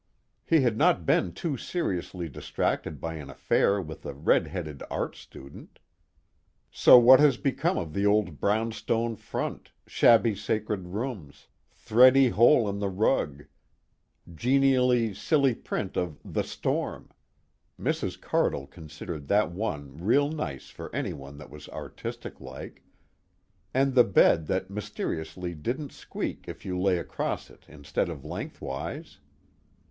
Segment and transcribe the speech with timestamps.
[0.43, 5.77] He had not been too seriously distracted by an affair with a redheaded art student.
[6.71, 12.79] So what has become of the old brownstone front, shabby sacred rooms, thready hole in
[12.79, 13.45] the rug,
[14.33, 17.11] genially silly print of "The Storm"
[17.79, 18.19] Mrs.
[18.19, 22.81] Cardle considered that one real nice for anyone that was artistic like
[23.71, 29.19] and the bed that mysteriously didn't squeak if you lay across it instead of lengthwise?